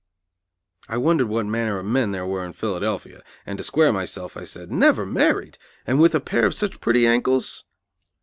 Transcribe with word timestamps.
I 0.89 0.97
wondered 0.97 1.27
what 1.29 1.45
manner 1.45 1.77
of 1.77 1.85
men 1.85 2.09
there 2.09 2.25
were 2.25 2.43
in 2.43 2.53
Philadelphia, 2.53 3.21
and, 3.45 3.55
to 3.59 3.63
square 3.63 3.93
myself, 3.93 4.35
I 4.35 4.45
said: 4.45 4.71
"Never 4.71 5.05
married! 5.05 5.59
and 5.85 5.99
with 5.99 6.15
a 6.15 6.19
pair 6.19 6.47
of 6.47 6.55
such 6.55 6.79
pretty 6.81 7.05
ankles!" 7.05 7.65